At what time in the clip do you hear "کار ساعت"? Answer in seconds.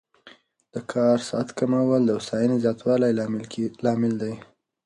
0.91-1.49